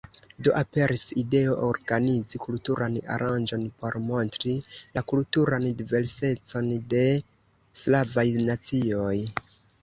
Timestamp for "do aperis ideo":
0.45-1.57